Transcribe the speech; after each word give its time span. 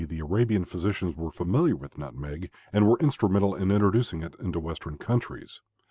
the 0.09 0.19
Arabian 0.19 0.65
physicians 0.65 1.15
were 1.15 1.29
familiar 1.29 1.75
with 1.75 1.95
nutmeg 1.95 2.49
and 2.73 2.87
were 2.89 2.97
instrumental 2.97 3.53
in 3.53 3.69
introducing 3.69 4.23
it 4.23 4.33
into 4.39 4.59
western 4.59 4.97
countries. 4.97 5.61